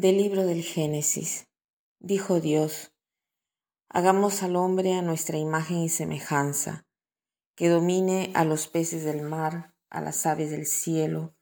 Del 0.00 0.16
libro 0.16 0.46
del 0.46 0.62
Génesis. 0.62 1.46
Dijo 1.98 2.40
Dios, 2.40 2.90
hagamos 3.90 4.42
al 4.42 4.56
hombre 4.56 4.94
a 4.94 5.02
nuestra 5.02 5.36
imagen 5.36 5.76
y 5.76 5.90
semejanza, 5.90 6.86
que 7.54 7.68
domine 7.68 8.30
a 8.34 8.46
los 8.46 8.66
peces 8.66 9.04
del 9.04 9.20
mar, 9.20 9.74
a 9.90 10.00
las 10.00 10.24
aves 10.24 10.50
del 10.52 10.64
cielo, 10.64 11.34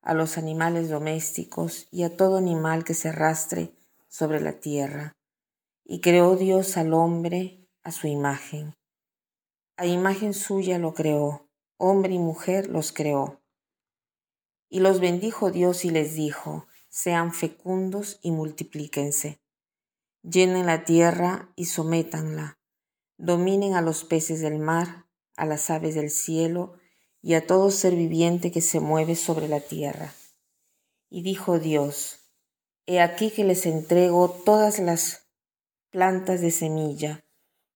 a 0.00 0.14
los 0.14 0.38
animales 0.38 0.88
domésticos 0.88 1.88
y 1.90 2.04
a 2.04 2.16
todo 2.16 2.38
animal 2.38 2.84
que 2.84 2.94
se 2.94 3.10
arrastre 3.10 3.74
sobre 4.08 4.40
la 4.40 4.60
tierra. 4.60 5.12
Y 5.84 6.00
creó 6.00 6.36
Dios 6.36 6.78
al 6.78 6.94
hombre 6.94 7.68
a 7.82 7.92
su 7.92 8.06
imagen. 8.06 8.76
A 9.76 9.84
imagen 9.84 10.32
suya 10.32 10.78
lo 10.78 10.94
creó, 10.94 11.50
hombre 11.76 12.14
y 12.14 12.18
mujer 12.18 12.70
los 12.70 12.92
creó. 12.92 13.42
Y 14.70 14.80
los 14.80 15.00
bendijo 15.00 15.50
Dios 15.50 15.84
y 15.84 15.90
les 15.90 16.14
dijo, 16.14 16.66
sean 16.96 17.34
fecundos 17.34 18.18
y 18.22 18.30
multiplíquense. 18.30 19.38
Llenen 20.22 20.64
la 20.64 20.84
tierra 20.84 21.52
y 21.54 21.66
sométanla. 21.66 22.58
Dominen 23.18 23.74
a 23.74 23.82
los 23.82 24.02
peces 24.04 24.40
del 24.40 24.58
mar, 24.58 25.04
a 25.36 25.44
las 25.44 25.68
aves 25.68 25.94
del 25.94 26.08
cielo 26.08 26.78
y 27.20 27.34
a 27.34 27.46
todo 27.46 27.70
ser 27.70 27.94
viviente 27.94 28.50
que 28.50 28.62
se 28.62 28.80
mueve 28.80 29.14
sobre 29.14 29.46
la 29.46 29.60
tierra. 29.60 30.14
Y 31.10 31.20
dijo 31.20 31.58
Dios, 31.58 32.30
He 32.86 33.02
aquí 33.02 33.30
que 33.30 33.44
les 33.44 33.66
entrego 33.66 34.30
todas 34.30 34.78
las 34.78 35.26
plantas 35.90 36.40
de 36.40 36.50
semilla 36.50 37.26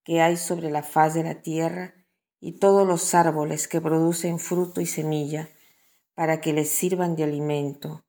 que 0.02 0.22
hay 0.22 0.38
sobre 0.38 0.70
la 0.70 0.82
faz 0.82 1.12
de 1.12 1.24
la 1.24 1.42
tierra 1.42 1.92
y 2.40 2.52
todos 2.52 2.88
los 2.88 3.14
árboles 3.14 3.68
que 3.68 3.82
producen 3.82 4.38
fruto 4.38 4.80
y 4.80 4.86
semilla, 4.86 5.50
para 6.14 6.40
que 6.40 6.54
les 6.54 6.70
sirvan 6.70 7.16
de 7.16 7.24
alimento 7.24 8.02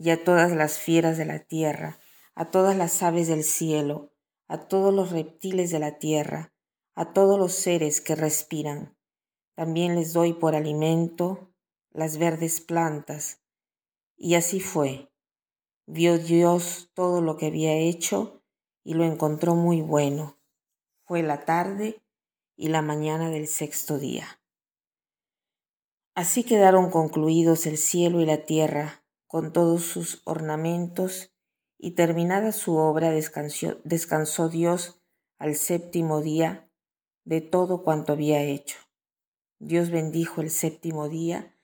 y 0.00 0.10
a 0.10 0.22
todas 0.22 0.52
las 0.52 0.78
fieras 0.78 1.18
de 1.18 1.24
la 1.24 1.40
tierra, 1.40 1.98
a 2.36 2.52
todas 2.52 2.76
las 2.76 3.02
aves 3.02 3.26
del 3.26 3.42
cielo, 3.42 4.12
a 4.46 4.68
todos 4.68 4.94
los 4.94 5.10
reptiles 5.10 5.72
de 5.72 5.80
la 5.80 5.98
tierra, 5.98 6.54
a 6.94 7.12
todos 7.12 7.36
los 7.36 7.52
seres 7.52 8.00
que 8.00 8.14
respiran. 8.14 8.96
También 9.56 9.96
les 9.96 10.12
doy 10.12 10.34
por 10.34 10.54
alimento 10.54 11.52
las 11.90 12.16
verdes 12.16 12.60
plantas. 12.60 13.42
Y 14.16 14.36
así 14.36 14.60
fue. 14.60 15.10
Vio 15.86 16.18
Dios 16.18 16.90
todo 16.94 17.20
lo 17.20 17.36
que 17.36 17.46
había 17.46 17.74
hecho 17.74 18.40
y 18.84 18.94
lo 18.94 19.02
encontró 19.02 19.56
muy 19.56 19.80
bueno. 19.80 20.38
Fue 21.06 21.24
la 21.24 21.44
tarde 21.44 22.00
y 22.54 22.68
la 22.68 22.82
mañana 22.82 23.30
del 23.30 23.48
sexto 23.48 23.98
día. 23.98 24.40
Así 26.14 26.44
quedaron 26.44 26.90
concluidos 26.90 27.66
el 27.66 27.78
cielo 27.78 28.20
y 28.20 28.26
la 28.26 28.44
tierra 28.44 28.97
con 29.28 29.52
todos 29.52 29.82
sus 29.82 30.22
ornamentos, 30.24 31.32
y 31.78 31.92
terminada 31.92 32.50
su 32.50 32.76
obra 32.76 33.10
descansó, 33.12 34.48
Dios 34.48 35.00
al 35.38 35.54
séptimo 35.54 36.20
día 36.20 36.68
de 37.24 37.40
todo 37.40 37.84
cuanto 37.84 38.14
había 38.14 38.42
hecho. 38.42 38.78
Dios 39.60 39.90
bendijo 39.90 40.40
el 40.40 40.50
séptimo 40.50 41.08
día 41.08 41.54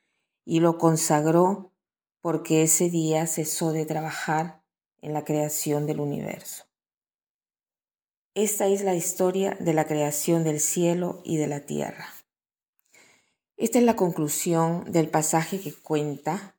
y 0.45 0.61
lo 0.61 0.79
consagró 0.79 1.73
porque 2.21 2.63
ese 2.63 2.91
día 2.91 3.27
cesó 3.27 3.73
de 3.73 3.87
trabajar 3.87 4.63
en 5.01 5.13
la 5.13 5.25
creación 5.25 5.87
del 5.87 6.01
universo. 6.01 6.67
Esta 8.35 8.67
es 8.67 8.83
la 8.83 8.95
historia 8.95 9.57
de 9.59 9.75
la 9.75 9.87
creación 9.87 10.45
del 10.45 10.61
cielo 10.61 11.23
y 11.25 11.39
de 11.39 11.47
la 11.47 11.61
tierra. 11.61 12.07
Esta 13.57 13.79
es 13.79 13.85
la 13.85 13.97
conclusión 13.97 14.91
del 14.91 15.09
pasaje 15.09 15.61
que 15.61 15.73
cuenta 15.73 16.54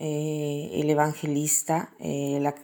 eh, 0.00 0.70
el 0.74 0.88
evangelista, 0.90 1.92
eh, 1.98 2.38
la, 2.40 2.54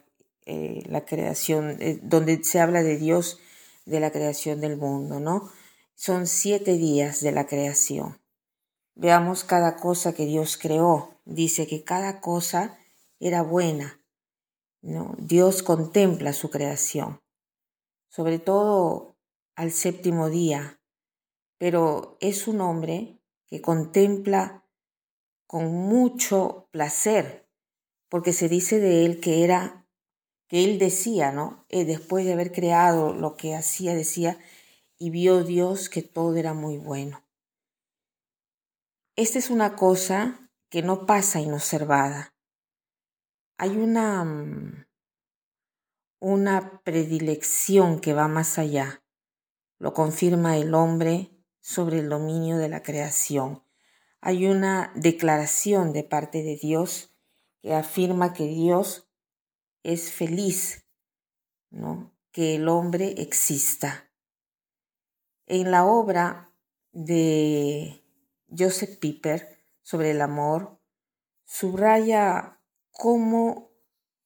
eh, 0.46 0.84
la, 0.86 1.04
creación, 1.04 1.76
donde 2.02 2.44
se 2.44 2.60
habla 2.60 2.84
de 2.84 2.96
Dios, 2.96 3.40
de 3.86 3.98
la 3.98 4.12
creación 4.12 4.60
del 4.60 4.76
mundo, 4.76 5.18
¿no? 5.18 5.50
Son 5.96 6.28
siete 6.28 6.74
días 6.74 7.20
de 7.20 7.32
la 7.32 7.48
creación. 7.48 8.20
Veamos 8.94 9.42
cada 9.42 9.76
cosa 9.76 10.14
que 10.14 10.26
Dios 10.26 10.56
creó. 10.56 11.20
Dice 11.24 11.66
que 11.66 11.82
cada 11.82 12.20
cosa 12.20 12.78
era 13.18 13.42
buena, 13.42 14.00
¿no? 14.80 15.16
Dios 15.18 15.64
contempla 15.64 16.32
su 16.32 16.50
creación, 16.50 17.20
sobre 18.08 18.38
todo 18.38 19.16
al 19.56 19.72
séptimo 19.72 20.30
día, 20.30 20.80
pero 21.58 22.16
es 22.20 22.46
un 22.46 22.60
hombre 22.60 23.18
que 23.46 23.60
contempla 23.60 24.63
con 25.46 25.72
mucho 25.72 26.68
placer, 26.70 27.48
porque 28.08 28.32
se 28.32 28.48
dice 28.48 28.80
de 28.80 29.04
él 29.04 29.20
que 29.20 29.44
era, 29.44 29.86
que 30.48 30.64
él 30.64 30.78
decía, 30.78 31.32
¿no? 31.32 31.64
Eh, 31.68 31.84
después 31.84 32.24
de 32.24 32.32
haber 32.32 32.52
creado 32.52 33.12
lo 33.12 33.36
que 33.36 33.54
hacía, 33.54 33.94
decía, 33.94 34.38
y 34.98 35.10
vio 35.10 35.44
Dios 35.44 35.88
que 35.88 36.02
todo 36.02 36.36
era 36.36 36.54
muy 36.54 36.78
bueno. 36.78 37.24
Esta 39.16 39.38
es 39.38 39.50
una 39.50 39.76
cosa 39.76 40.50
que 40.70 40.82
no 40.82 41.06
pasa 41.06 41.40
inobservada. 41.40 42.34
Hay 43.58 43.76
una, 43.76 44.24
mm, 44.24 44.86
una 46.20 46.82
predilección 46.82 48.00
que 48.00 48.12
va 48.12 48.28
más 48.28 48.58
allá. 48.58 49.04
Lo 49.78 49.92
confirma 49.92 50.56
el 50.56 50.74
hombre 50.74 51.30
sobre 51.60 52.00
el 52.00 52.08
dominio 52.08 52.58
de 52.58 52.68
la 52.68 52.82
creación 52.82 53.63
hay 54.26 54.46
una 54.46 54.90
declaración 54.94 55.92
de 55.92 56.02
parte 56.02 56.42
de 56.42 56.56
Dios 56.56 57.14
que 57.60 57.74
afirma 57.74 58.32
que 58.32 58.46
Dios 58.46 59.06
es 59.82 60.10
feliz, 60.12 60.86
¿no? 61.68 62.16
que 62.32 62.54
el 62.54 62.70
hombre 62.70 63.16
exista. 63.18 64.10
En 65.44 65.70
la 65.70 65.84
obra 65.84 66.50
de 66.92 68.02
Joseph 68.48 68.98
Piper 68.98 69.62
sobre 69.82 70.12
el 70.12 70.22
amor, 70.22 70.80
subraya 71.44 72.62
cómo 72.92 73.72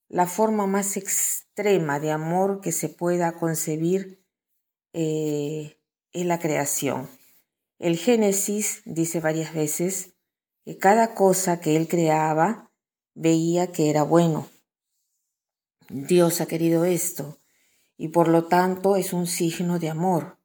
la 0.06 0.26
forma 0.26 0.69
más 0.69 0.97
extrema 0.97 1.98
de 1.98 2.12
amor 2.12 2.60
que 2.60 2.70
se 2.70 2.88
pueda 2.88 3.32
concebir 3.32 4.25
eh, 4.92 5.82
es 6.12 6.25
la 6.25 6.38
creación. 6.38 7.17
El 7.78 7.96
Génesis 7.96 8.82
dice 8.86 9.20
varias 9.20 9.54
veces 9.54 10.14
que 10.64 10.78
cada 10.78 11.14
cosa 11.14 11.60
que 11.60 11.76
él 11.76 11.86
creaba 11.86 12.72
veía 13.14 13.70
que 13.70 13.88
era 13.88 14.02
bueno. 14.02 14.48
Dios 15.88 16.40
ha 16.40 16.46
querido 16.46 16.84
esto 16.84 17.38
y 17.96 18.08
por 18.08 18.28
lo 18.28 18.46
tanto 18.46 18.96
es 18.96 19.12
un 19.12 19.26
signo 19.28 19.78
de 19.78 19.90
amor. 19.90 20.38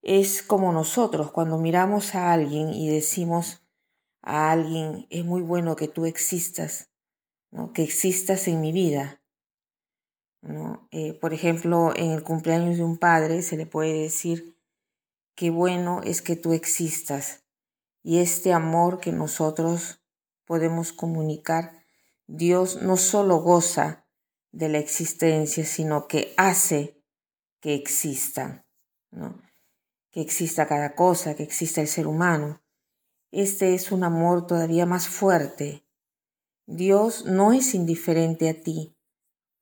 Es 0.00 0.42
como 0.42 0.72
nosotros 0.72 1.30
cuando 1.30 1.58
miramos 1.58 2.14
a 2.14 2.32
alguien 2.32 2.72
y 2.72 2.88
decimos 2.88 3.62
a 4.22 4.50
alguien, 4.50 5.06
es 5.10 5.24
muy 5.24 5.42
bueno 5.42 5.76
que 5.76 5.88
tú 5.88 6.06
existas, 6.06 6.90
¿no? 7.50 7.72
que 7.74 7.82
existas 7.82 8.48
en 8.48 8.62
mi 8.62 8.72
vida. 8.72 9.20
¿no? 10.40 10.88
Eh, 10.90 11.12
por 11.14 11.34
ejemplo, 11.34 11.92
en 11.94 12.12
el 12.12 12.22
cumpleaños 12.22 12.78
de 12.78 12.84
un 12.84 12.96
padre 12.96 13.42
se 13.42 13.56
le 13.56 13.66
puede 13.66 13.92
decir, 13.92 14.55
qué 15.36 15.50
bueno 15.50 16.00
es 16.02 16.22
que 16.22 16.34
tú 16.34 16.52
existas 16.52 17.44
y 18.02 18.18
este 18.18 18.52
amor 18.52 18.98
que 19.00 19.12
nosotros 19.12 20.00
podemos 20.44 20.92
comunicar, 20.92 21.84
Dios 22.26 22.82
no 22.82 22.96
solo 22.96 23.38
goza 23.38 24.06
de 24.52 24.68
la 24.68 24.78
existencia, 24.78 25.64
sino 25.64 26.08
que 26.08 26.32
hace 26.36 27.02
que 27.60 27.74
existan, 27.74 28.64
¿no? 29.10 29.42
que 30.10 30.20
exista 30.20 30.66
cada 30.66 30.94
cosa, 30.94 31.34
que 31.34 31.42
exista 31.42 31.80
el 31.80 31.88
ser 31.88 32.06
humano. 32.06 32.62
Este 33.32 33.74
es 33.74 33.92
un 33.92 34.04
amor 34.04 34.46
todavía 34.46 34.86
más 34.86 35.08
fuerte. 35.08 35.84
Dios 36.64 37.26
no 37.26 37.52
es 37.52 37.74
indiferente 37.74 38.48
a 38.48 38.60
ti, 38.60 38.96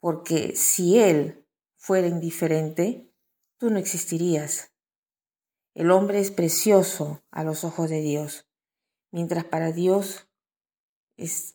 porque 0.01 0.55
si 0.55 0.99
Él 0.99 1.49
fuera 1.77 2.07
indiferente, 2.07 3.11
tú 3.57 3.71
no 3.71 3.79
existirías. 3.79 4.74
El 5.75 5.91
hombre 5.91 6.21
es 6.21 6.31
precioso 6.31 7.23
a 7.33 7.43
los 7.43 7.65
ojos 7.65 7.91
de 7.91 8.01
Dios, 8.01 8.47
mientras 9.11 9.45
para 9.45 9.73
Dios 9.73 10.29
es, 11.17 11.55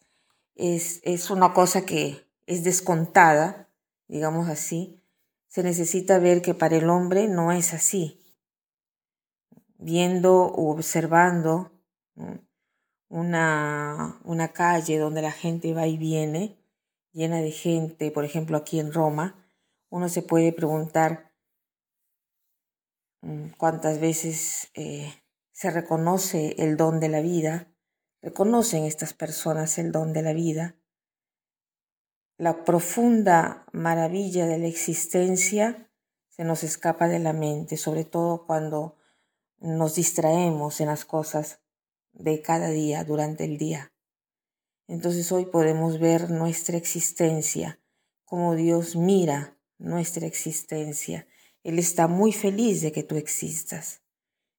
es, 0.56 1.00
es 1.04 1.30
una 1.30 1.54
cosa 1.54 1.86
que 1.86 2.28
es 2.46 2.64
descontada, 2.66 3.70
digamos 4.08 4.50
así, 4.50 5.02
se 5.48 5.64
necesita 5.64 6.20
ver 6.20 6.42
que 6.42 6.54
para 6.54 6.76
el 6.76 6.90
hombre 6.90 7.28
no 7.28 7.52
es 7.54 7.74
así. 7.74 8.20
Viendo 9.78 10.44
o 10.44 10.72
observando 10.72 11.72
una, 13.08 14.20
una 14.26 14.48
calle 14.50 14.98
donde 14.98 15.22
la 15.22 15.32
gente 15.32 15.74
va 15.74 15.88
y 15.88 15.98
viene, 15.98 16.58
llena 17.14 17.38
de 17.38 17.52
gente, 17.52 18.12
por 18.12 18.26
ejemplo 18.26 18.58
aquí 18.58 18.80
en 18.80 18.92
Roma, 18.92 19.46
uno 19.90 20.10
se 20.10 20.22
puede 20.22 20.52
preguntar 20.52 21.29
cuántas 23.58 24.00
veces 24.00 24.70
eh, 24.74 25.14
se 25.52 25.72
reconoce 25.72 26.56
el 26.58 26.78
don 26.78 27.00
de 27.00 27.10
la 27.10 27.22
vida, 27.22 27.68
reconocen 28.22 28.86
estas 28.86 29.14
personas 29.14 29.78
el 29.78 29.92
don 29.92 30.14
de 30.14 30.22
la 30.22 30.34
vida, 30.34 30.76
la 32.38 32.64
profunda 32.64 33.66
maravilla 33.74 34.48
de 34.48 34.58
la 34.58 34.68
existencia 34.68 35.92
se 36.30 36.46
nos 36.46 36.64
escapa 36.64 37.10
de 37.10 37.20
la 37.20 37.34
mente, 37.34 37.76
sobre 37.76 38.06
todo 38.06 38.46
cuando 38.46 38.96
nos 39.60 39.96
distraemos 39.96 40.80
en 40.80 40.88
las 40.88 41.04
cosas 41.04 41.60
de 42.14 42.42
cada 42.42 42.70
día, 42.70 43.04
durante 43.04 43.44
el 43.44 43.58
día. 43.58 43.92
Entonces 44.88 45.34
hoy 45.34 45.48
podemos 45.48 46.00
ver 46.00 46.32
nuestra 46.32 46.78
existencia, 46.78 47.82
como 48.24 48.56
Dios 48.56 48.96
mira 48.96 49.58
nuestra 49.78 50.26
existencia. 50.26 51.28
Él 51.64 51.80
está 51.80 52.08
muy 52.08 52.32
feliz 52.32 52.82
de 52.82 52.92
que 52.92 53.04
tú 53.04 53.16
existas. 53.16 54.02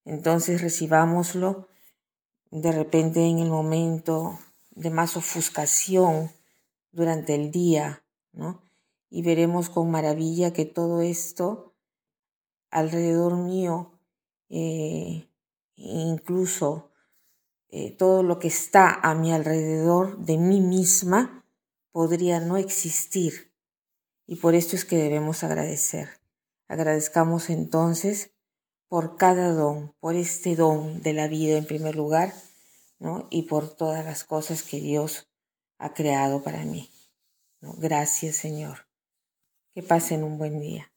Entonces 0.04 0.60
recibámoslo 0.60 1.68
de 2.50 2.72
repente 2.72 3.24
en 3.26 3.38
el 3.38 3.48
momento 3.48 4.38
de 4.70 4.90
más 4.90 5.16
ofuscación 5.16 6.30
durante 6.92 7.34
el 7.34 7.50
día, 7.50 8.02
¿no? 8.32 8.62
Y 9.08 9.22
veremos 9.22 9.70
con 9.70 9.90
maravilla 9.90 10.52
que 10.52 10.64
todo 10.64 11.00
esto 11.00 11.74
alrededor 12.70 13.36
mío, 13.36 13.92
eh, 14.48 15.28
incluso 15.76 16.90
eh, 17.68 17.90
todo 17.92 18.22
lo 18.22 18.38
que 18.38 18.48
está 18.48 18.92
a 18.92 19.14
mi 19.14 19.32
alrededor 19.32 20.18
de 20.18 20.38
mí 20.38 20.60
misma, 20.60 21.44
podría 21.92 22.40
no 22.40 22.56
existir. 22.56 23.52
Y 24.26 24.36
por 24.36 24.54
esto 24.54 24.76
es 24.76 24.84
que 24.84 24.96
debemos 24.96 25.42
agradecer. 25.42 26.19
Agradezcamos 26.70 27.50
entonces 27.50 28.30
por 28.86 29.16
cada 29.16 29.50
don, 29.50 29.92
por 29.98 30.14
este 30.14 30.54
don 30.54 31.02
de 31.02 31.12
la 31.12 31.26
vida 31.26 31.58
en 31.58 31.66
primer 31.66 31.96
lugar, 31.96 32.32
¿no? 33.00 33.26
Y 33.28 33.42
por 33.42 33.74
todas 33.74 34.04
las 34.04 34.22
cosas 34.22 34.62
que 34.62 34.78
Dios 34.78 35.28
ha 35.78 35.94
creado 35.94 36.44
para 36.44 36.64
mí. 36.64 36.88
¿no? 37.60 37.72
Gracias, 37.72 38.36
Señor. 38.36 38.86
Que 39.74 39.82
pasen 39.82 40.22
un 40.22 40.38
buen 40.38 40.60
día. 40.60 40.89